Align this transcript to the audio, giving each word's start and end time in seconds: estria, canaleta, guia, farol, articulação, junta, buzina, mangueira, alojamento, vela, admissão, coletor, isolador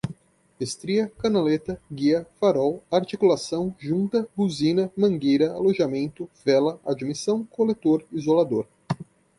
estria, 0.59 1.11
canaleta, 1.19 1.79
guia, 1.91 2.25
farol, 2.39 2.81
articulação, 2.89 3.75
junta, 3.77 4.27
buzina, 4.35 4.91
mangueira, 4.97 5.51
alojamento, 5.53 6.27
vela, 6.43 6.79
admissão, 6.83 7.45
coletor, 7.45 8.03
isolador 8.11 8.65